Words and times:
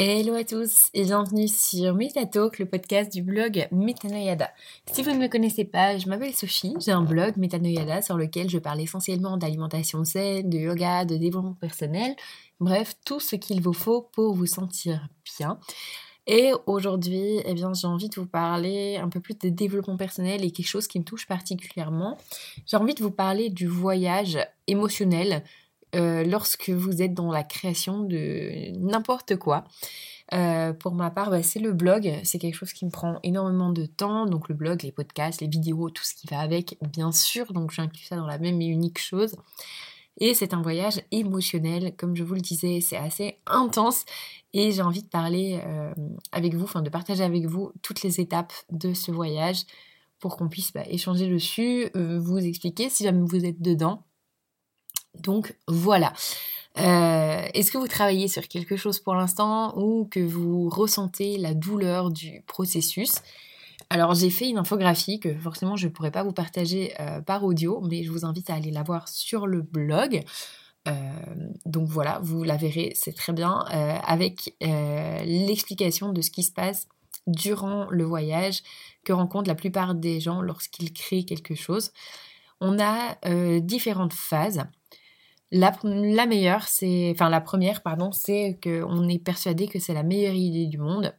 Hello 0.00 0.36
à 0.36 0.44
tous 0.44 0.90
et 0.94 1.02
bienvenue 1.02 1.48
sur 1.48 1.92
Metatalk, 1.92 2.60
le 2.60 2.66
podcast 2.66 3.12
du 3.12 3.20
blog 3.20 3.66
Metanoyada. 3.72 4.48
Si 4.92 5.02
vous 5.02 5.10
ne 5.10 5.18
me 5.18 5.26
connaissez 5.26 5.64
pas, 5.64 5.98
je 5.98 6.08
m'appelle 6.08 6.32
Sophie, 6.32 6.72
j'ai 6.78 6.92
un 6.92 7.02
blog 7.02 7.36
Metanoyada 7.36 8.00
sur 8.00 8.16
lequel 8.16 8.48
je 8.48 8.58
parle 8.58 8.80
essentiellement 8.80 9.36
d'alimentation 9.36 10.04
saine, 10.04 10.48
de 10.48 10.56
yoga, 10.56 11.04
de 11.04 11.16
développement 11.16 11.54
personnel, 11.54 12.14
bref, 12.60 12.94
tout 13.04 13.18
ce 13.18 13.34
qu'il 13.34 13.60
vous 13.60 13.72
faut 13.72 14.02
pour 14.12 14.34
vous 14.34 14.46
sentir 14.46 15.08
bien. 15.36 15.58
Et 16.28 16.52
aujourd'hui, 16.66 17.40
eh 17.44 17.54
bien, 17.54 17.74
j'ai 17.74 17.88
envie 17.88 18.08
de 18.08 18.20
vous 18.20 18.26
parler 18.26 18.98
un 18.98 19.08
peu 19.08 19.18
plus 19.18 19.36
de 19.36 19.48
développement 19.48 19.96
personnel 19.96 20.44
et 20.44 20.52
quelque 20.52 20.68
chose 20.68 20.86
qui 20.86 21.00
me 21.00 21.04
touche 21.04 21.26
particulièrement. 21.26 22.18
J'ai 22.66 22.76
envie 22.76 22.94
de 22.94 23.02
vous 23.02 23.10
parler 23.10 23.50
du 23.50 23.66
voyage 23.66 24.38
émotionnel 24.68 25.42
euh, 25.94 26.22
lorsque 26.24 26.70
vous 26.70 27.02
êtes 27.02 27.14
dans 27.14 27.30
la 27.30 27.44
création 27.44 28.02
de 28.02 28.76
n'importe 28.78 29.36
quoi. 29.36 29.64
Euh, 30.34 30.74
pour 30.74 30.94
ma 30.94 31.10
part, 31.10 31.30
bah, 31.30 31.42
c'est 31.42 31.60
le 31.60 31.72
blog. 31.72 32.12
C'est 32.24 32.38
quelque 32.38 32.54
chose 32.54 32.72
qui 32.72 32.84
me 32.84 32.90
prend 32.90 33.18
énormément 33.22 33.70
de 33.70 33.86
temps. 33.86 34.26
Donc 34.26 34.48
le 34.48 34.54
blog, 34.54 34.82
les 34.82 34.92
podcasts, 34.92 35.40
les 35.40 35.48
vidéos, 35.48 35.88
tout 35.90 36.04
ce 36.04 36.14
qui 36.14 36.26
va 36.26 36.40
avec, 36.40 36.76
bien 36.92 37.12
sûr. 37.12 37.52
Donc 37.52 37.70
j'inclus 37.70 38.04
ça 38.04 38.16
dans 38.16 38.26
la 38.26 38.38
même 38.38 38.60
et 38.60 38.66
unique 38.66 38.98
chose. 38.98 39.36
Et 40.20 40.34
c'est 40.34 40.52
un 40.52 40.62
voyage 40.62 41.00
émotionnel, 41.12 41.94
comme 41.96 42.16
je 42.16 42.24
vous 42.24 42.34
le 42.34 42.40
disais, 42.40 42.80
c'est 42.80 42.96
assez 42.96 43.38
intense. 43.46 44.04
Et 44.52 44.72
j'ai 44.72 44.82
envie 44.82 45.02
de 45.02 45.08
parler 45.08 45.60
euh, 45.64 45.94
avec 46.32 46.54
vous, 46.54 46.64
enfin 46.64 46.82
de 46.82 46.90
partager 46.90 47.22
avec 47.22 47.46
vous 47.46 47.72
toutes 47.82 48.02
les 48.02 48.20
étapes 48.20 48.52
de 48.70 48.94
ce 48.94 49.12
voyage 49.12 49.64
pour 50.18 50.36
qu'on 50.36 50.48
puisse 50.48 50.72
bah, 50.72 50.82
échanger 50.88 51.28
dessus, 51.28 51.88
vous 51.94 52.38
expliquer 52.38 52.90
si 52.90 53.04
jamais 53.04 53.24
vous 53.24 53.44
êtes 53.44 53.62
dedans 53.62 54.07
donc 55.20 55.54
voilà. 55.66 56.12
Euh, 56.78 57.48
est-ce 57.54 57.72
que 57.72 57.78
vous 57.78 57.88
travaillez 57.88 58.28
sur 58.28 58.46
quelque 58.46 58.76
chose 58.76 59.00
pour 59.00 59.14
l'instant 59.14 59.76
ou 59.76 60.06
que 60.10 60.20
vous 60.20 60.68
ressentez 60.68 61.36
la 61.36 61.54
douleur 61.54 62.10
du 62.10 62.42
processus? 62.46 63.16
Alors 63.90 64.14
j'ai 64.14 64.30
fait 64.30 64.48
une 64.48 64.58
infographie 64.58 65.18
que 65.18 65.34
forcément 65.38 65.76
je 65.76 65.88
ne 65.88 65.92
pourrais 65.92 66.10
pas 66.10 66.22
vous 66.22 66.32
partager 66.32 66.92
euh, 67.00 67.20
par 67.20 67.44
audio, 67.44 67.80
mais 67.80 68.04
je 68.04 68.10
vous 68.10 68.24
invite 68.24 68.50
à 68.50 68.54
aller 68.54 68.70
la 68.70 68.82
voir 68.82 69.08
sur 69.08 69.46
le 69.46 69.62
blog. 69.62 70.22
Euh, 70.86 70.92
donc 71.66 71.88
voilà, 71.88 72.20
vous 72.22 72.44
la 72.44 72.56
verrez, 72.56 72.92
c'est 72.94 73.14
très 73.14 73.32
bien, 73.32 73.64
avec 74.04 74.54
l'explication 74.60 76.12
de 76.12 76.22
ce 76.22 76.30
qui 76.30 76.42
se 76.42 76.52
passe 76.52 76.86
durant 77.26 77.88
le 77.90 78.04
voyage 78.04 78.62
que 79.04 79.12
rencontrent 79.12 79.48
la 79.48 79.54
plupart 79.54 79.94
des 79.94 80.20
gens 80.20 80.40
lorsqu'ils 80.40 80.92
créent 80.92 81.24
quelque 81.24 81.54
chose. 81.54 81.90
On 82.60 82.78
a 82.78 83.18
différentes 83.60 84.14
phases. 84.14 84.64
La, 85.50 86.26
meilleure, 86.26 86.68
c'est, 86.68 87.10
enfin 87.14 87.30
la 87.30 87.40
première, 87.40 87.82
pardon, 87.82 88.12
c'est 88.12 88.58
qu'on 88.62 89.08
est 89.08 89.18
persuadé 89.18 89.66
que 89.66 89.78
c'est 89.78 89.94
la 89.94 90.02
meilleure 90.02 90.34
idée 90.34 90.66
du 90.66 90.78
monde. 90.78 91.14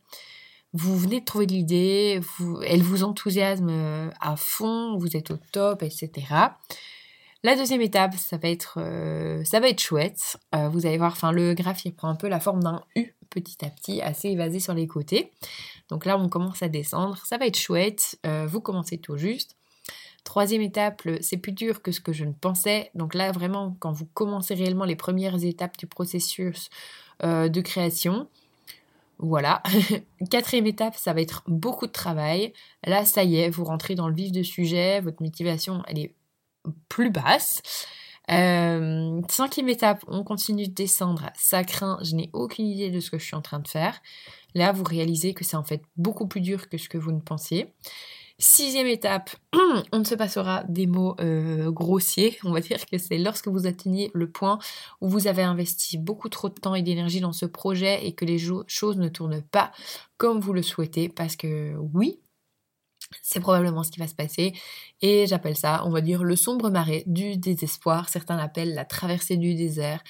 Vous 0.73 0.95
venez 0.97 1.22
de 1.22 1.25
trouver 1.25 1.47
de 1.47 1.53
l'idée, 1.53 2.22
elle 2.67 2.83
vous 2.83 3.03
enthousiasme 3.03 3.69
euh, 3.72 4.09
à 4.22 4.35
fond, 4.35 4.97
vous 4.97 5.17
êtes 5.17 5.31
au 5.31 5.38
top, 5.52 5.81
etc. 5.81 6.11
La 7.44 7.55
deuxième 7.55 7.81
étape, 7.81 8.13
ça 8.16 8.38
va 8.38 8.50
être, 8.50 8.75
euh, 8.77 9.44
ça 9.45 9.59
va 9.59 9.67
être 9.67 9.81
chouette. 9.81 10.38
Euh, 10.53 10.69
vous 10.69 10.85
allez 10.85 11.00
voir, 11.00 11.13
enfin 11.13 11.31
le 11.31 11.55
graphique 11.55 11.95
prend 11.95 12.09
un 12.09 12.16
peu 12.16 12.27
la 12.27 12.39
forme 12.39 12.61
d'un 12.61 12.83
U 12.95 13.16
petit 13.31 13.66
à 13.66 13.69
petit, 13.69 14.02
assez 14.02 14.30
évasé 14.30 14.59
sur 14.59 14.75
les 14.75 14.85
côtés. 14.85 15.31
Donc 15.90 16.06
là, 16.06 16.19
on 16.19 16.29
commence 16.29 16.61
à 16.61 16.69
descendre. 16.69 17.17
Ça 17.25 17.38
va 17.38 17.47
être 17.47 17.57
chouette. 17.57 18.19
vous 18.47 18.61
commencez 18.61 19.00
tout 19.00 19.17
juste. 19.17 19.59
Troisième 20.24 20.62
étape, 20.62 21.02
c'est 21.22 21.38
plus 21.38 21.52
dur 21.52 21.81
que 21.81 21.91
ce 21.91 22.00
que 22.02 22.13
je 22.13 22.25
ne 22.25 22.34
pensais. 22.34 22.91
Donc 22.94 23.13
là, 23.13 23.31
vraiment, 23.31 23.75
quand 23.80 23.91
vous 23.91 24.06
commencez 24.13 24.53
réellement 24.53 24.85
les 24.85 24.96
premières 24.96 25.44
étapes 25.44 25.78
du 25.78 25.88
processus 25.88 26.69
euh, 27.24 27.50
de 27.50 27.62
création, 27.62 28.28
voilà. 29.18 29.62
Quatrième 30.29 30.68
étape, 30.68 30.96
ça 30.96 31.13
va 31.13 31.22
être 31.22 31.44
beaucoup 31.47 31.88
de 31.88 31.91
travail. 31.91 32.53
Là, 32.85 33.06
ça 33.06 33.24
y 33.24 33.38
est, 33.38 33.50
vous 33.50 33.66
rentrez 33.66 33.96
dans 33.96 34.08
le 34.08 34.16
vif 34.16 34.31
du 34.31 34.44
sujet, 34.44 35.02
votre 35.02 35.22
motivation, 35.22 35.84
elle 35.88 36.00
est 36.00 36.16
plus 36.88 37.09
basse. 37.09 37.62
Euh, 38.31 39.22
cinquième 39.28 39.69
étape, 39.69 40.03
on 40.08 40.24
continue 40.24 40.68
de 40.68 40.74
descendre. 40.74 41.31
Ça 41.35 41.63
craint, 41.63 42.00
je 42.03 42.16
n'ai 42.16 42.29
aucune 42.34 42.68
idée 42.68 42.91
de 42.91 43.00
ce 43.00 43.09
que 43.09 43.18
je 43.18 43.25
suis 43.25 43.35
en 43.35 43.41
train 43.41 43.59
de 43.59 43.68
faire. 43.68 44.02
Là, 44.56 44.72
vous 44.72 44.84
réalisez 44.84 45.34
que 45.34 45.44
c'est 45.44 45.58
en 45.58 45.63
fait 45.63 45.81
beaucoup 45.97 46.28
plus 46.28 46.41
dur 46.41 46.69
que 46.69 46.78
ce 46.78 46.90
que 46.90 46.97
vous 46.97 47.12
ne 47.12 47.22
pensiez. 47.22 47.74
Sixième 48.41 48.88
étape, 48.88 49.31
on 49.91 50.00
ne 50.00 50.03
se 50.05 50.16
passera 50.16 50.63
des 50.69 50.88
mots 50.88 51.13
euh, 51.19 51.72
grossiers. 51.72 52.38
On 52.45 52.51
va 52.51 52.61
dire 52.61 52.85
que 52.85 52.97
c'est 52.97 53.17
lorsque 53.17 53.50
vous 53.50 53.67
atteignez 53.67 54.11
le 54.13 54.31
point 54.31 54.59
où 55.01 55.09
vous 55.09 55.27
avez 55.27 55.44
investi 55.44 55.97
beaucoup 55.97 56.29
trop 56.29 56.47
de 56.47 56.53
temps 56.53 56.73
et 56.73 56.81
d'énergie 56.81 57.19
dans 57.19 57.33
ce 57.33 57.45
projet 57.45 58.05
et 58.05 58.13
que 58.13 58.23
les 58.23 58.39
choses 58.67 58.97
ne 58.97 59.09
tournent 59.09 59.41
pas 59.41 59.73
comme 60.16 60.39
vous 60.39 60.53
le 60.53 60.61
souhaitez. 60.61 61.09
Parce 61.09 61.35
que 61.35 61.75
oui, 61.94 62.22
c'est 63.22 63.41
probablement 63.41 63.83
ce 63.83 63.91
qui 63.91 63.99
va 63.99 64.07
se 64.07 64.16
passer. 64.16 64.53
Et 65.01 65.28
j'appelle 65.28 65.57
ça, 65.57 65.81
on 65.85 65.89
va 65.89 65.99
dire, 65.99 66.23
le 66.23 66.38
sombre 66.38 66.69
marais 66.69 67.03
du 67.07 67.35
désespoir. 67.35 68.07
Certains 68.07 68.38
l'appellent 68.38 68.73
la 68.73 68.85
traversée 68.85 69.35
du 69.35 69.53
désert. 69.55 70.01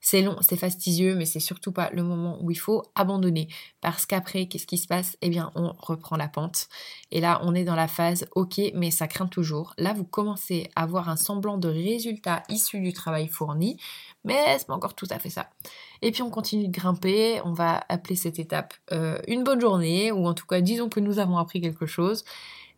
C'est 0.00 0.22
long, 0.22 0.36
c'est 0.40 0.56
fastidieux, 0.56 1.16
mais 1.16 1.24
c'est 1.24 1.40
surtout 1.40 1.72
pas 1.72 1.90
le 1.90 2.02
moment 2.02 2.38
où 2.40 2.50
il 2.50 2.58
faut 2.58 2.84
abandonner. 2.94 3.48
Parce 3.80 4.06
qu'après, 4.06 4.46
qu'est-ce 4.46 4.66
qui 4.66 4.78
se 4.78 4.86
passe? 4.86 5.16
Eh 5.22 5.28
bien, 5.28 5.50
on 5.54 5.74
reprend 5.78 6.16
la 6.16 6.28
pente. 6.28 6.68
Et 7.10 7.20
là, 7.20 7.40
on 7.42 7.54
est 7.54 7.64
dans 7.64 7.74
la 7.74 7.88
phase 7.88 8.26
OK, 8.36 8.60
mais 8.74 8.90
ça 8.90 9.08
craint 9.08 9.26
toujours. 9.26 9.74
Là, 9.76 9.92
vous 9.94 10.04
commencez 10.04 10.70
à 10.76 10.82
avoir 10.82 11.08
un 11.08 11.16
semblant 11.16 11.58
de 11.58 11.68
résultat 11.68 12.42
issu 12.48 12.80
du 12.80 12.92
travail 12.92 13.26
fourni, 13.28 13.76
mais 14.24 14.58
c'est 14.58 14.66
pas 14.66 14.74
encore 14.74 14.94
tout 14.94 15.08
à 15.10 15.18
fait 15.18 15.30
ça. 15.30 15.50
Et 16.02 16.12
puis 16.12 16.22
on 16.22 16.30
continue 16.30 16.68
de 16.68 16.72
grimper, 16.72 17.40
on 17.44 17.52
va 17.52 17.84
appeler 17.88 18.16
cette 18.16 18.38
étape 18.38 18.74
euh, 18.92 19.18
une 19.26 19.42
bonne 19.42 19.60
journée, 19.60 20.12
ou 20.12 20.26
en 20.26 20.34
tout 20.34 20.46
cas 20.46 20.60
disons 20.60 20.88
que 20.88 21.00
nous 21.00 21.18
avons 21.18 21.38
appris 21.38 21.60
quelque 21.60 21.86
chose. 21.86 22.24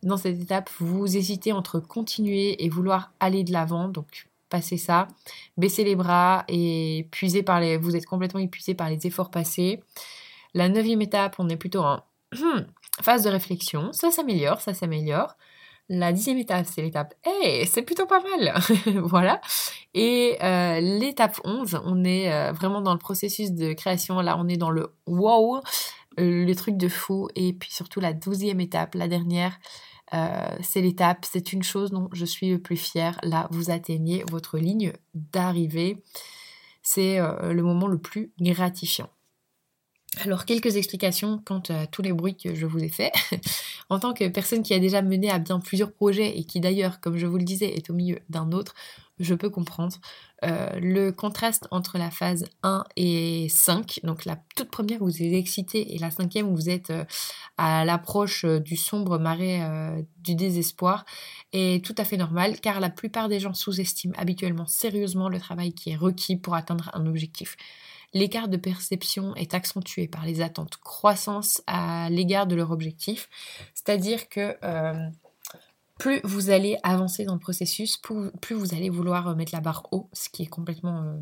Dans 0.03 0.17
cette 0.17 0.41
étape, 0.41 0.69
vous 0.79 1.15
hésitez 1.15 1.51
entre 1.51 1.79
continuer 1.79 2.63
et 2.63 2.69
vouloir 2.69 3.11
aller 3.19 3.43
de 3.43 3.51
l'avant, 3.51 3.87
donc 3.87 4.30
passer 4.51 4.77
ça, 4.77 5.07
baisser 5.57 5.83
les 5.83 5.95
bras 5.95 6.45
et 6.47 7.07
puiser 7.11 7.41
par 7.41 7.59
les, 7.59 7.77
vous 7.77 7.95
êtes 7.95 8.05
complètement 8.05 8.39
épuisé 8.39 8.75
par 8.75 8.89
les 8.89 9.07
efforts 9.07 9.31
passés. 9.31 9.81
La 10.53 10.69
neuvième 10.69 11.01
étape, 11.01 11.37
on 11.39 11.49
est 11.49 11.57
plutôt 11.57 11.81
en 11.81 12.03
phase 13.01 13.23
de 13.23 13.29
réflexion, 13.29 13.91
ça 13.93 14.11
s'améliore, 14.11 14.61
ça 14.61 14.75
s'améliore. 14.75 15.35
La 15.89 16.13
dixième 16.13 16.37
étape, 16.37 16.65
c'est 16.71 16.81
l'étape 16.81 17.13
Hey, 17.25 17.65
c'est 17.67 17.81
plutôt 17.81 18.05
pas 18.05 18.21
mal 18.21 18.53
Voilà. 19.03 19.41
Et 19.93 20.37
euh, 20.41 20.79
l'étape 20.79 21.41
11, 21.43 21.81
on 21.83 22.05
est 22.05 22.31
euh, 22.31 22.53
vraiment 22.53 22.79
dans 22.79 22.93
le 22.93 22.99
processus 22.99 23.51
de 23.51 23.73
création. 23.73 24.21
Là, 24.21 24.37
on 24.39 24.47
est 24.47 24.55
dans 24.55 24.69
le 24.69 24.93
wow, 25.05 25.59
le 26.17 26.53
truc 26.53 26.77
de 26.77 26.87
fou. 26.87 27.27
Et 27.35 27.53
puis 27.53 27.71
surtout, 27.71 27.99
la 27.99 28.13
douzième 28.13 28.59
étape, 28.59 28.95
la 28.95 29.07
dernière, 29.07 29.57
euh, 30.13 30.57
c'est 30.61 30.81
l'étape, 30.81 31.25
c'est 31.25 31.53
une 31.53 31.63
chose 31.63 31.91
dont 31.91 32.09
je 32.11 32.25
suis 32.25 32.49
le 32.49 32.59
plus 32.59 32.77
fière. 32.77 33.17
Là, 33.23 33.47
vous 33.51 33.71
atteignez 33.71 34.23
votre 34.29 34.57
ligne 34.57 34.93
d'arrivée. 35.13 36.03
C'est 36.83 37.19
euh, 37.19 37.53
le 37.53 37.63
moment 37.63 37.87
le 37.87 37.97
plus 37.97 38.33
gratifiant. 38.39 39.09
Alors, 40.19 40.43
quelques 40.43 40.75
explications 40.75 41.41
quant 41.45 41.63
à 41.69 41.87
tous 41.87 42.01
les 42.01 42.11
bruits 42.11 42.35
que 42.35 42.53
je 42.53 42.65
vous 42.65 42.79
ai 42.79 42.89
faits. 42.89 43.13
en 43.89 43.97
tant 43.97 44.13
que 44.13 44.27
personne 44.27 44.61
qui 44.61 44.73
a 44.73 44.79
déjà 44.79 45.01
mené 45.01 45.29
à 45.31 45.39
bien 45.39 45.59
plusieurs 45.59 45.93
projets 45.93 46.37
et 46.37 46.43
qui 46.43 46.59
d'ailleurs, 46.59 46.99
comme 46.99 47.17
je 47.17 47.25
vous 47.25 47.37
le 47.37 47.45
disais, 47.45 47.73
est 47.73 47.89
au 47.89 47.93
milieu 47.93 48.19
d'un 48.29 48.51
autre, 48.51 48.73
je 49.19 49.33
peux 49.33 49.49
comprendre. 49.49 49.95
Euh, 50.43 50.69
le 50.81 51.11
contraste 51.11 51.67
entre 51.71 51.97
la 51.97 52.11
phase 52.11 52.45
1 52.63 52.83
et 52.97 53.47
5, 53.49 54.01
donc 54.03 54.25
la 54.25 54.37
toute 54.55 54.69
première 54.69 55.01
où 55.01 55.05
vous 55.05 55.23
êtes 55.23 55.33
excité 55.33 55.95
et 55.95 55.99
la 55.99 56.11
cinquième 56.11 56.49
où 56.49 56.55
vous 56.55 56.69
êtes 56.69 56.89
euh, 56.89 57.05
à 57.57 57.85
l'approche 57.85 58.43
euh, 58.43 58.59
du 58.59 58.75
sombre 58.75 59.17
marais 59.19 59.61
du 60.17 60.35
désespoir, 60.35 61.05
est 61.53 61.85
tout 61.85 61.95
à 61.97 62.03
fait 62.03 62.17
normal 62.17 62.59
car 62.59 62.79
la 62.79 62.89
plupart 62.89 63.29
des 63.29 63.39
gens 63.39 63.53
sous-estiment 63.53 64.15
habituellement 64.17 64.65
sérieusement 64.65 65.29
le 65.29 65.39
travail 65.39 65.73
qui 65.73 65.91
est 65.91 65.95
requis 65.95 66.35
pour 66.35 66.55
atteindre 66.55 66.89
un 66.93 67.05
objectif. 67.05 67.55
L'écart 68.13 68.47
de 68.47 68.57
perception 68.57 69.35
est 69.35 69.53
accentué 69.53 70.07
par 70.07 70.25
les 70.25 70.41
attentes 70.41 70.77
croissance 70.77 71.61
à 71.67 72.09
l'égard 72.09 72.47
de 72.47 72.55
leur 72.55 72.71
objectif, 72.71 73.29
c'est-à-dire 73.73 74.27
que 74.27 74.57
plus 76.01 76.19
vous 76.23 76.49
allez 76.49 76.77
avancer 76.81 77.25
dans 77.25 77.35
le 77.35 77.39
processus, 77.39 77.97
plus, 77.97 78.55
vous 78.55 78.73
allez 78.73 78.89
vouloir 78.89 79.27
euh, 79.27 79.35
mettre 79.35 79.53
la 79.53 79.61
barre 79.61 79.87
haut, 79.91 80.09
ce 80.13 80.29
qui 80.29 80.41
est 80.41 80.47
complètement 80.47 81.03
euh, 81.03 81.17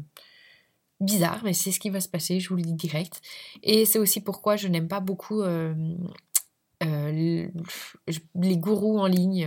bizarre, 1.02 1.42
mais 1.44 1.52
c'est 1.52 1.74
ce 1.74 1.82
qui 1.82 1.90
va 1.90 2.00
se 2.00 2.08
passer, 2.08 2.40
je 2.40 2.48
vous 2.48 2.56
le 2.56 2.62
dis 2.62 2.74
direct. 2.74 3.22
Et 3.62 3.84
c'est 3.84 4.00
aussi 4.00 4.22
pourquoi 4.22 4.56
je 4.56 4.70
n'aime 4.70 4.88
pas 4.88 5.02
beaucoup 5.02 5.42
euh, 5.42 5.74
les 6.82 8.58
gourous 8.58 9.00
en 9.00 9.08
ligne, 9.08 9.46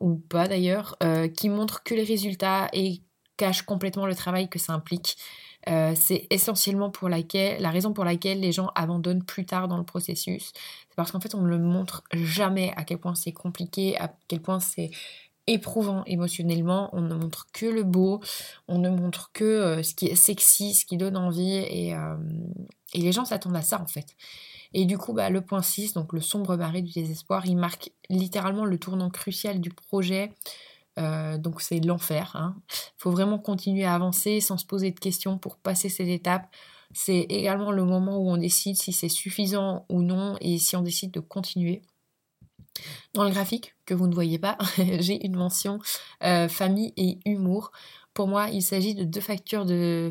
ou 0.00 0.16
pas 0.16 0.48
d'ailleurs, 0.48 0.96
qui 1.36 1.50
montrent 1.50 1.82
que 1.82 1.94
les 1.94 2.04
résultats 2.04 2.70
et 2.72 3.02
cachent 3.36 3.62
complètement 3.62 4.06
le 4.06 4.14
travail 4.14 4.48
que 4.48 4.58
ça 4.58 4.72
implique. 4.72 5.18
Euh, 5.68 5.92
c'est 5.94 6.26
essentiellement 6.30 6.90
pour 6.90 7.08
laquelle, 7.08 7.60
la 7.60 7.70
raison 7.70 7.92
pour 7.92 8.04
laquelle 8.04 8.40
les 8.40 8.52
gens 8.52 8.70
abandonnent 8.74 9.24
plus 9.24 9.46
tard 9.46 9.68
dans 9.68 9.78
le 9.78 9.84
processus. 9.84 10.52
C'est 10.88 10.96
parce 10.96 11.12
qu'en 11.12 11.20
fait, 11.20 11.34
on 11.34 11.42
ne 11.42 11.48
le 11.48 11.58
montre 11.58 12.02
jamais 12.12 12.72
à 12.76 12.84
quel 12.84 12.98
point 12.98 13.14
c'est 13.14 13.32
compliqué, 13.32 13.98
à 13.98 14.12
quel 14.28 14.40
point 14.40 14.60
c'est 14.60 14.90
éprouvant 15.46 16.04
émotionnellement, 16.04 16.88
on 16.92 17.00
ne 17.00 17.14
montre 17.14 17.46
que 17.52 17.66
le 17.66 17.82
beau, 17.82 18.20
on 18.68 18.78
ne 18.78 18.90
montre 18.90 19.30
que 19.32 19.44
euh, 19.44 19.82
ce 19.82 19.94
qui 19.94 20.06
est 20.06 20.14
sexy, 20.14 20.74
ce 20.74 20.84
qui 20.84 20.96
donne 20.96 21.16
envie, 21.16 21.56
et, 21.56 21.94
euh, 21.94 22.16
et 22.94 23.00
les 23.00 23.12
gens 23.12 23.24
s'attendent 23.24 23.56
à 23.56 23.62
ça 23.62 23.80
en 23.80 23.86
fait. 23.86 24.16
Et 24.74 24.86
du 24.86 24.96
coup, 24.98 25.12
bah, 25.12 25.30
le 25.30 25.40
point 25.40 25.62
6, 25.62 25.94
donc 25.94 26.12
le 26.12 26.20
sombre 26.20 26.56
marée 26.56 26.82
du 26.82 26.92
désespoir, 26.92 27.44
il 27.46 27.56
marque 27.56 27.90
littéralement 28.08 28.64
le 28.64 28.78
tournant 28.78 29.10
crucial 29.10 29.60
du 29.60 29.70
projet. 29.70 30.32
Euh, 30.98 31.38
donc 31.38 31.60
c'est 31.60 31.80
l'enfer. 31.80 32.32
Il 32.34 32.38
hein. 32.38 32.56
faut 32.98 33.10
vraiment 33.10 33.38
continuer 33.38 33.84
à 33.84 33.94
avancer 33.94 34.40
sans 34.40 34.58
se 34.58 34.66
poser 34.66 34.90
de 34.90 35.00
questions 35.00 35.38
pour 35.38 35.56
passer 35.56 35.88
cette 35.88 36.08
étape. 36.08 36.46
C'est 36.94 37.20
également 37.20 37.70
le 37.70 37.84
moment 37.84 38.18
où 38.18 38.30
on 38.30 38.36
décide 38.36 38.76
si 38.76 38.92
c'est 38.92 39.08
suffisant 39.08 39.86
ou 39.88 40.02
non 40.02 40.36
et 40.40 40.58
si 40.58 40.76
on 40.76 40.82
décide 40.82 41.10
de 41.10 41.20
continuer. 41.20 41.82
Dans 43.14 43.24
le 43.24 43.30
graphique 43.30 43.74
que 43.84 43.94
vous 43.94 44.06
ne 44.06 44.14
voyez 44.14 44.38
pas, 44.38 44.56
j'ai 45.00 45.24
une 45.24 45.36
mention 45.36 45.78
euh, 46.22 46.48
famille 46.48 46.92
et 46.96 47.18
humour. 47.24 47.72
Pour 48.14 48.28
moi, 48.28 48.48
il 48.50 48.62
s'agit 48.62 48.94
de 48.94 49.04
deux 49.04 49.20
facteurs 49.20 49.64
de, 49.64 50.10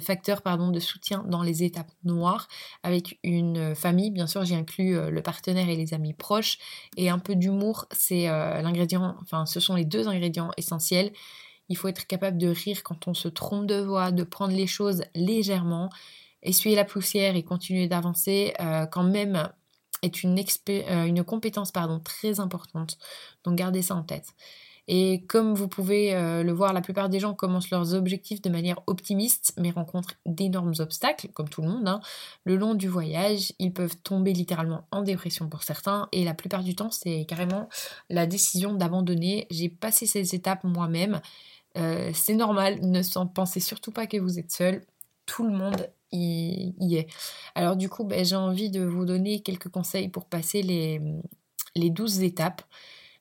soutien 0.80 1.24
dans 1.28 1.44
les 1.44 1.64
étapes 1.64 1.92
noires. 2.04 2.48
Avec 2.82 3.20
une 3.24 3.76
famille, 3.76 4.10
bien 4.10 4.26
sûr, 4.26 4.44
j'ai 4.44 4.56
inclus 4.56 4.98
euh, 4.98 5.12
le 5.12 5.22
partenaire 5.22 5.70
et 5.70 5.76
les 5.76 5.94
amis 5.94 6.14
proches. 6.14 6.58
Et 6.98 7.10
un 7.10 7.20
peu 7.20 7.36
d'humour, 7.36 7.86
c'est 7.92 8.28
euh, 8.28 8.62
l'ingrédient, 8.62 9.16
enfin, 9.22 9.46
ce 9.46 9.60
sont 9.60 9.76
les 9.76 9.86
deux 9.86 10.08
ingrédients 10.08 10.52
essentiels. 10.58 11.12
Il 11.70 11.78
faut 11.78 11.88
être 11.88 12.08
capable 12.08 12.38
de 12.38 12.48
rire 12.50 12.82
quand 12.84 13.08
on 13.08 13.14
se 13.14 13.28
trompe 13.28 13.68
de 13.68 13.80
voix, 13.80 14.12
de 14.12 14.24
prendre 14.24 14.54
les 14.54 14.68
choses 14.68 15.04
légèrement, 15.14 15.90
essuyer 16.42 16.76
la 16.76 16.86
poussière 16.86 17.36
et 17.36 17.44
continuer 17.44 17.88
d'avancer 17.88 18.54
euh, 18.60 18.88
quand 18.88 19.04
même 19.04 19.48
est 20.02 20.24
une, 20.24 21.24
compétence 21.24 21.72
très 22.04 22.40
importante. 22.40 22.98
Donc 23.44 23.56
gardez 23.56 23.82
ça 23.82 23.96
en 23.96 24.04
tête. 24.04 24.34
Et 24.94 25.24
comme 25.30 25.54
vous 25.54 25.70
pouvez 25.70 26.14
euh, 26.14 26.44
le 26.44 26.52
voir, 26.52 26.74
la 26.74 26.82
plupart 26.82 27.08
des 27.08 27.22
gens 27.22 27.34
commencent 27.34 27.70
leurs 27.70 27.94
objectifs 27.94 28.42
de 28.42 28.50
manière 28.50 28.82
optimiste, 28.88 29.54
mais 29.58 29.72
rencontrent 29.72 30.16
d'énormes 30.26 30.74
obstacles, 30.80 31.30
comme 31.30 31.48
tout 31.48 31.62
le 31.62 31.70
monde. 31.70 31.88
Hein. 31.88 32.02
Le 32.44 32.58
long 32.58 32.76
du 32.76 32.90
voyage, 32.90 33.54
ils 33.58 33.72
peuvent 33.72 33.96
tomber 33.96 34.34
littéralement 34.34 34.86
en 34.92 35.02
dépression 35.02 35.48
pour 35.48 35.64
certains, 35.64 36.10
et 36.12 36.26
la 36.26 36.34
plupart 36.34 36.62
du 36.62 36.76
temps, 36.76 36.92
c'est 36.92 37.24
carrément 37.24 37.70
la 38.10 38.26
décision 38.26 38.74
d'abandonner. 38.74 39.48
J'ai 39.50 39.70
passé 39.70 40.06
ces 40.08 40.36
étapes 40.36 40.66
moi-même. 40.66 41.22
Euh, 41.78 42.12
c'est 42.14 42.36
normal, 42.36 42.82
ne 42.82 43.02
pensez 43.34 43.62
surtout 43.62 43.92
pas 43.92 44.08
que 44.08 44.18
vous 44.18 44.40
êtes 44.40 44.52
seul. 44.52 44.82
Tout 45.26 45.46
le 45.48 45.54
monde 45.54 45.88
y, 46.12 46.74
est. 46.98 47.08
Alors 47.56 47.78
du 47.78 47.88
coup, 47.88 48.04
ben, 48.04 48.26
j'ai 48.26 48.36
envie 48.36 48.70
de 48.70 48.84
vous 48.84 49.06
donner 49.06 49.40
quelques 49.40 49.70
conseils 49.70 50.10
pour 50.10 50.26
passer 50.26 50.62
les, 50.62 51.00
les 51.78 51.90
12 51.90 52.24
étapes. 52.24 52.64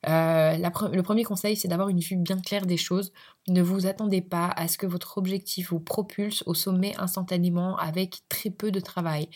Euh, 0.08 0.56
le 0.56 1.02
premier 1.02 1.24
conseil, 1.24 1.56
c'est 1.56 1.68
d'avoir 1.68 1.88
une 1.88 2.00
vue 2.00 2.16
bien 2.16 2.40
claire 2.40 2.66
des 2.66 2.76
choses. 2.76 3.12
Ne 3.48 3.62
vous 3.62 3.86
attendez 3.86 4.22
pas 4.22 4.48
à 4.48 4.68
ce 4.68 4.78
que 4.78 4.86
votre 4.86 5.18
objectif 5.18 5.70
vous 5.70 5.80
propulse 5.80 6.42
au 6.46 6.54
sommet 6.54 6.94
instantanément 6.98 7.76
avec 7.76 8.20
très 8.28 8.50
peu 8.50 8.70
de 8.70 8.80
travail. 8.80 9.28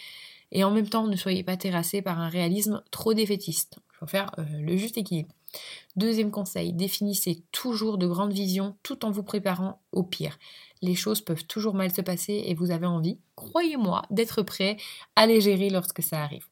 Et 0.53 0.65
en 0.65 0.71
même 0.71 0.89
temps, 0.89 1.07
ne 1.07 1.17
soyez 1.17 1.43
pas 1.43 1.57
terrassé 1.57 2.01
par 2.01 2.21
un 2.21 2.29
réalisme 2.29 2.83
trop 2.91 3.13
défaitiste. 3.13 3.77
Il 3.93 3.97
faut 3.99 4.07
faire 4.07 4.31
euh, 4.39 4.45
le 4.61 4.77
juste 4.77 4.97
équilibre. 4.97 5.35
Deuxième 5.97 6.33
conseil, 6.33 6.73
définissez 6.73 7.45
toujours 7.53 7.99
de 7.99 8.07
grandes 8.07 8.33
visions 8.33 8.77
tout 8.83 9.05
en 9.05 9.11
vous 9.11 9.23
préparant 9.23 9.81
au 9.93 10.03
pire. 10.03 10.39
Les 10.83 10.97
choses 10.97 11.21
peuvent 11.21 11.47
toujours 11.47 11.75
mal 11.75 11.93
se 11.93 12.01
passer 12.01 12.45
et 12.47 12.55
vous 12.55 12.71
avez 12.73 12.87
envie, 12.87 13.19
croyez-moi, 13.37 14.03
d'être 14.11 14.43
prêt 14.43 14.77
à 15.15 15.27
les 15.27 15.41
gérer 15.41 15.71
lorsque 15.71 16.03
ça 16.03 16.23
arrive. 16.23 16.47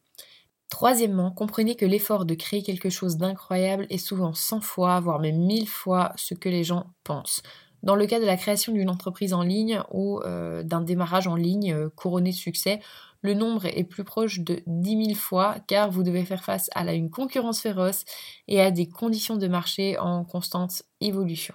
Troisièmement, 0.72 1.30
comprenez 1.30 1.76
que 1.76 1.84
l'effort 1.84 2.24
de 2.24 2.34
créer 2.34 2.62
quelque 2.62 2.88
chose 2.88 3.18
d'incroyable 3.18 3.86
est 3.90 3.98
souvent 3.98 4.32
100 4.32 4.62
fois, 4.62 5.00
voire 5.00 5.18
même 5.18 5.36
1000 5.36 5.68
fois 5.68 6.14
ce 6.16 6.32
que 6.32 6.48
les 6.48 6.64
gens 6.64 6.86
pensent. 7.04 7.42
Dans 7.82 7.94
le 7.94 8.06
cas 8.06 8.18
de 8.18 8.24
la 8.24 8.38
création 8.38 8.72
d'une 8.72 8.88
entreprise 8.88 9.34
en 9.34 9.42
ligne 9.42 9.82
ou 9.90 10.20
euh, 10.20 10.62
d'un 10.62 10.80
démarrage 10.80 11.26
en 11.26 11.34
ligne 11.34 11.74
euh, 11.74 11.90
couronné 11.94 12.30
de 12.30 12.34
succès, 12.34 12.80
le 13.20 13.34
nombre 13.34 13.66
est 13.66 13.84
plus 13.84 14.02
proche 14.02 14.40
de 14.40 14.62
10 14.66 15.08
000 15.08 15.14
fois 15.14 15.56
car 15.66 15.90
vous 15.90 16.02
devez 16.02 16.24
faire 16.24 16.42
face 16.42 16.70
à 16.74 16.90
une 16.94 17.10
concurrence 17.10 17.60
féroce 17.60 18.06
et 18.48 18.58
à 18.62 18.70
des 18.70 18.88
conditions 18.88 19.36
de 19.36 19.48
marché 19.48 19.98
en 19.98 20.24
constante 20.24 20.84
évolution. 21.02 21.54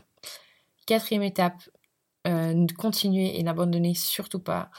Quatrième 0.85 1.23
étape, 1.23 1.63
euh, 2.27 2.67
continuez 2.77 3.39
et 3.39 3.41
n'abandonnez 3.41 3.95
surtout 3.95 4.39
pas. 4.39 4.69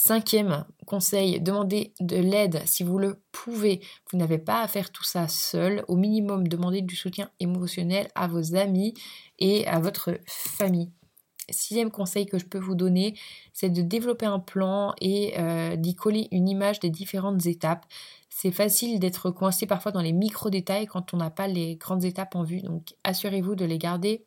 Cinquième 0.00 0.64
conseil, 0.86 1.40
demandez 1.40 1.92
de 1.98 2.14
l'aide 2.14 2.62
si 2.66 2.84
vous 2.84 2.98
le 2.98 3.20
pouvez. 3.32 3.80
Vous 4.12 4.16
n'avez 4.16 4.38
pas 4.38 4.62
à 4.62 4.68
faire 4.68 4.92
tout 4.92 5.02
ça 5.02 5.26
seul. 5.26 5.84
Au 5.88 5.96
minimum, 5.96 6.46
demandez 6.46 6.82
du 6.82 6.94
soutien 6.94 7.30
émotionnel 7.40 8.06
à 8.14 8.28
vos 8.28 8.54
amis 8.54 8.94
et 9.40 9.66
à 9.66 9.80
votre 9.80 10.20
famille. 10.28 10.92
Sixième 11.50 11.90
conseil 11.90 12.26
que 12.26 12.38
je 12.38 12.44
peux 12.44 12.60
vous 12.60 12.76
donner, 12.76 13.18
c'est 13.52 13.70
de 13.70 13.82
développer 13.82 14.26
un 14.26 14.38
plan 14.38 14.94
et 15.00 15.34
euh, 15.36 15.74
d'y 15.74 15.96
coller 15.96 16.28
une 16.30 16.48
image 16.48 16.78
des 16.78 16.90
différentes 16.90 17.46
étapes. 17.46 17.84
C'est 18.28 18.52
facile 18.52 19.00
d'être 19.00 19.32
coincé 19.32 19.66
parfois 19.66 19.90
dans 19.90 20.00
les 20.02 20.12
micro-détails 20.12 20.86
quand 20.86 21.12
on 21.12 21.16
n'a 21.16 21.30
pas 21.30 21.48
les 21.48 21.74
grandes 21.74 22.04
étapes 22.04 22.36
en 22.36 22.44
vue. 22.44 22.60
Donc 22.60 22.94
assurez-vous 23.02 23.56
de 23.56 23.64
les 23.64 23.78
garder 23.78 24.24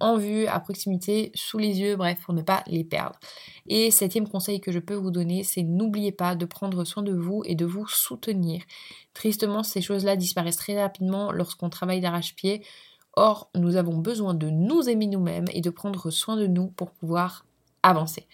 en 0.00 0.16
vue, 0.16 0.46
à 0.46 0.60
proximité, 0.60 1.32
sous 1.34 1.58
les 1.58 1.80
yeux, 1.80 1.96
bref, 1.96 2.20
pour 2.24 2.34
ne 2.34 2.42
pas 2.42 2.62
les 2.66 2.84
perdre. 2.84 3.18
Et 3.66 3.90
septième 3.90 4.28
conseil 4.28 4.60
que 4.60 4.72
je 4.72 4.78
peux 4.78 4.94
vous 4.94 5.10
donner, 5.10 5.42
c'est 5.42 5.62
n'oubliez 5.62 6.12
pas 6.12 6.34
de 6.34 6.44
prendre 6.44 6.84
soin 6.84 7.02
de 7.02 7.14
vous 7.14 7.42
et 7.46 7.54
de 7.54 7.64
vous 7.64 7.86
soutenir. 7.86 8.62
Tristement, 9.14 9.62
ces 9.62 9.80
choses-là 9.80 10.16
disparaissent 10.16 10.58
très 10.58 10.80
rapidement 10.80 11.32
lorsqu'on 11.32 11.70
travaille 11.70 12.00
d'arrache-pied. 12.00 12.62
Or, 13.14 13.50
nous 13.54 13.76
avons 13.76 13.96
besoin 13.96 14.34
de 14.34 14.50
nous 14.50 14.88
aimer 14.88 15.06
nous-mêmes 15.06 15.46
et 15.52 15.62
de 15.62 15.70
prendre 15.70 16.10
soin 16.10 16.36
de 16.36 16.46
nous 16.46 16.68
pour 16.68 16.90
pouvoir 16.90 17.46
avancer. 17.82 18.26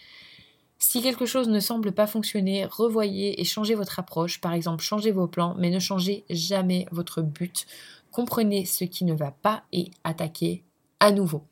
Si 0.79 1.01
quelque 1.01 1.27
chose 1.27 1.49
ne 1.49 1.61
semble 1.61 1.93
pas 1.93 2.09
fonctionner, 2.09 2.67
revoyez 2.67 3.41
et 3.41 3.45
changez 3.45 3.77
votre 3.77 4.01
approche. 4.01 4.41
Par 4.41 4.53
exemple, 4.53 4.83
changez 4.83 5.13
vos 5.13 5.29
plans, 5.29 5.55
mais 5.57 5.71
ne 5.71 5.79
changez 5.79 6.25
jamais 6.29 6.89
votre 6.91 7.23
but. 7.23 7.67
Comprenez 8.11 8.65
ce 8.65 8.83
qui 8.83 9.05
ne 9.05 9.15
va 9.15 9.31
pas 9.31 9.63
et 9.73 9.93
attaquez 10.03 10.65
à 11.03 11.11
nouveau. 11.11 11.43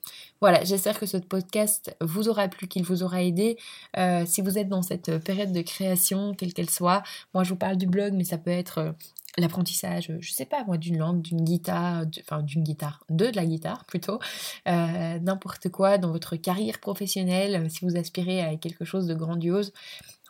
Voilà, 0.40 0.62
j'espère 0.62 0.98
que 0.98 1.06
ce 1.06 1.16
podcast 1.16 1.96
vous 2.00 2.28
aura 2.28 2.46
plu, 2.46 2.68
qu'il 2.68 2.84
vous 2.84 3.02
aura 3.02 3.24
aidé. 3.24 3.58
Euh, 3.98 4.24
si 4.24 4.42
vous 4.42 4.58
êtes 4.58 4.68
dans 4.68 4.82
cette 4.82 5.18
période 5.24 5.52
de 5.52 5.60
création, 5.60 6.34
quelle 6.34 6.54
qu'elle 6.54 6.70
soit, 6.70 7.02
moi 7.34 7.42
je 7.42 7.50
vous 7.50 7.56
parle 7.56 7.76
du 7.76 7.86
blog, 7.86 8.12
mais 8.14 8.22
ça 8.22 8.38
peut 8.38 8.52
être 8.52 8.78
euh, 8.78 8.92
l'apprentissage, 9.38 10.12
je 10.20 10.30
sais 10.30 10.44
pas 10.44 10.62
moi, 10.64 10.76
d'une 10.76 10.98
langue, 10.98 11.20
d'une 11.20 11.42
guitare, 11.42 12.04
enfin 12.20 12.42
d'une 12.42 12.62
guitare, 12.62 13.02
de, 13.10 13.26
de 13.26 13.36
la 13.36 13.44
guitare 13.44 13.84
plutôt, 13.86 14.20
euh, 14.68 15.18
n'importe 15.18 15.68
quoi 15.68 15.98
dans 15.98 16.12
votre 16.12 16.36
carrière 16.36 16.78
professionnelle, 16.78 17.68
si 17.72 17.84
vous 17.84 17.96
aspirez 17.96 18.40
à 18.40 18.54
quelque 18.54 18.84
chose 18.84 19.08
de 19.08 19.14
grandiose, 19.14 19.72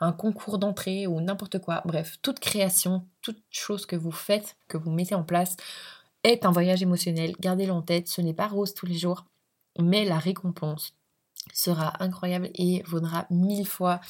un 0.00 0.12
concours 0.12 0.58
d'entrée 0.58 1.06
ou 1.06 1.20
n'importe 1.20 1.58
quoi, 1.58 1.82
bref, 1.84 2.16
toute 2.22 2.40
création, 2.40 3.04
toute 3.20 3.42
chose 3.50 3.84
que 3.84 3.96
vous 3.96 4.12
faites, 4.12 4.56
que 4.66 4.78
vous 4.78 4.90
mettez 4.90 5.14
en 5.14 5.24
place, 5.24 5.56
est 6.24 6.44
un 6.44 6.52
voyage 6.52 6.82
émotionnel. 6.82 7.34
Gardez-le 7.40 7.72
en 7.72 7.82
tête, 7.82 8.08
ce 8.08 8.20
n'est 8.20 8.34
pas 8.34 8.48
rose 8.48 8.74
tous 8.74 8.86
les 8.86 8.98
jours, 8.98 9.24
mais 9.78 10.04
la 10.04 10.18
récompense 10.18 10.94
sera 11.52 12.02
incroyable 12.02 12.50
et 12.54 12.82
vaudra 12.86 13.26
mille 13.30 13.66
fois 13.66 14.00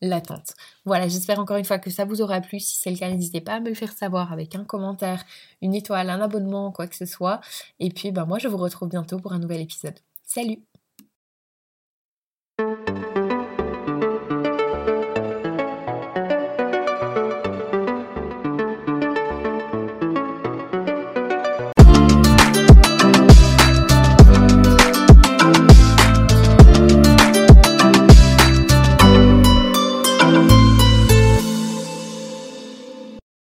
l'attente. 0.00 0.54
Voilà, 0.84 1.08
j'espère 1.08 1.40
encore 1.40 1.56
une 1.56 1.64
fois 1.64 1.78
que 1.78 1.90
ça 1.90 2.04
vous 2.04 2.20
aura 2.22 2.40
plu. 2.40 2.60
Si 2.60 2.76
c'est 2.76 2.90
le 2.90 2.98
cas, 2.98 3.10
n'hésitez 3.10 3.40
pas 3.40 3.54
à 3.54 3.60
me 3.60 3.68
le 3.68 3.74
faire 3.74 3.92
savoir 3.92 4.32
avec 4.32 4.54
un 4.54 4.64
commentaire, 4.64 5.24
une 5.62 5.74
étoile, 5.74 6.10
un 6.10 6.20
abonnement, 6.20 6.70
quoi 6.72 6.86
que 6.86 6.96
ce 6.96 7.06
soit. 7.06 7.40
Et 7.80 7.90
puis, 7.90 8.12
bah, 8.12 8.24
moi, 8.26 8.38
je 8.38 8.48
vous 8.48 8.58
retrouve 8.58 8.88
bientôt 8.88 9.18
pour 9.18 9.32
un 9.32 9.38
nouvel 9.38 9.60
épisode. 9.60 9.98
Salut 10.24 10.75